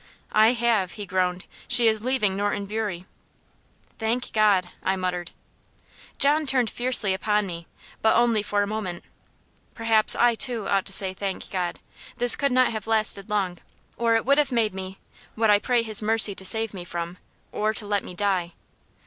[0.33, 1.45] "I have," he groaned.
[1.67, 3.05] "She is leaving Norton Bury."
[3.99, 5.29] "Thank God!" I muttered.
[6.17, 7.67] John turned fiercely upon me
[8.01, 9.03] but only for a moment.
[9.75, 11.77] "Perhaps I too ought to say, 'Thank God.'
[12.17, 13.59] This could not have lasted long,
[13.95, 14.97] or it would have made me
[15.35, 17.19] what I pray His mercy to save me from,
[17.51, 18.53] or to let me die.